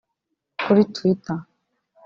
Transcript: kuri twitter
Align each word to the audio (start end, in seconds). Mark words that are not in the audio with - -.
kuri 0.61 0.81
twitter 0.93 1.37